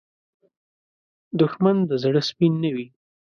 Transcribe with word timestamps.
دښمن 1.39 1.77
د 1.89 1.91
زړه 2.03 2.21
سپین 2.29 2.53
نه 2.63 2.69
وي 2.75 2.87